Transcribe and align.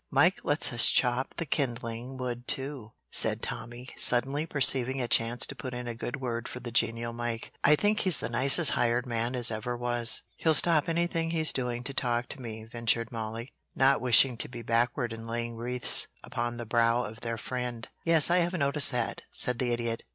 "Mike 0.09 0.39
lets 0.43 0.73
us 0.73 0.89
chop 0.89 1.35
the 1.37 1.45
kindling 1.45 2.17
wood, 2.17 2.47
too," 2.47 2.91
said 3.11 3.43
Tommy, 3.43 3.87
suddenly 3.95 4.47
perceiving 4.47 4.99
a 4.99 5.07
chance 5.07 5.45
to 5.45 5.55
put 5.55 5.75
in 5.75 5.87
a 5.87 5.93
good 5.93 6.19
word 6.19 6.47
for 6.47 6.59
the 6.59 6.71
genial 6.71 7.13
Mike. 7.13 7.53
"I 7.63 7.75
think 7.75 7.99
he's 7.99 8.17
the 8.17 8.27
nicest 8.27 8.71
hired 8.71 9.05
man 9.05 9.35
as 9.35 9.51
ever 9.51 9.77
was." 9.77 10.23
"He'll 10.37 10.55
stop 10.55 10.89
anything 10.89 11.29
he's 11.29 11.53
doing 11.53 11.83
to 11.83 11.93
talk 11.93 12.29
to 12.29 12.41
me," 12.41 12.63
ventured 12.63 13.11
Mollie, 13.11 13.53
not 13.75 14.01
wishing 14.01 14.37
to 14.37 14.49
be 14.49 14.63
backward 14.63 15.13
in 15.13 15.27
laying 15.27 15.55
wreaths 15.55 16.07
upon 16.23 16.57
the 16.57 16.65
brow 16.65 17.03
of 17.03 17.19
their 17.21 17.37
friend. 17.37 17.87
"Yes, 18.03 18.31
I 18.31 18.37
have 18.37 18.53
noticed 18.53 18.89
that," 18.91 19.21
said 19.31 19.59
the 19.59 19.71
Idiot. 19.71 20.01